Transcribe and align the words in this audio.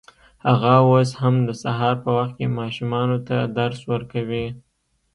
هغه 0.47 0.73
اوس 0.87 1.09
هم 1.21 1.35
د 1.47 1.49
سهار 1.63 1.95
په 2.03 2.09
وخت 2.17 2.33
کې 2.39 2.55
ماشومانو 2.59 3.17
ته 3.27 3.37
درس 3.57 3.79
ورکوي 3.91 4.45